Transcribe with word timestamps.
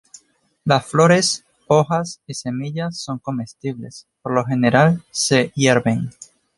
Las 0.65 0.87
flores, 0.87 1.45
hojas 1.67 2.21
y 2.25 2.33
semillas 2.33 2.97
son 2.97 3.19
comestibles, 3.19 4.07
por 4.23 4.33
lo 4.33 4.43
general 4.43 5.03
se 5.11 5.51
hierven. 5.55 6.09